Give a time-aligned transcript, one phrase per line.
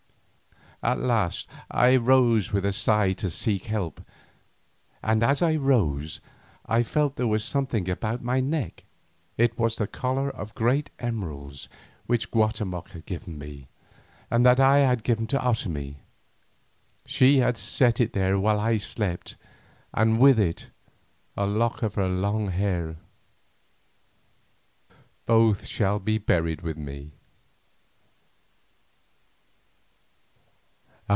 [0.83, 4.01] At last I rose with a sigh to seek help,
[5.03, 6.21] and as I rose
[6.65, 8.83] I felt that there was something set about my neck.
[9.37, 11.69] It was the collar of great emeralds
[12.07, 13.67] which Guatemoc had given to me,
[14.31, 15.97] and that I had given to Otomie.
[17.05, 19.35] She had set it there while I slept,
[19.93, 20.71] and with it
[21.37, 22.95] a lock of her long hair.
[25.27, 27.11] Both shall be buried with me.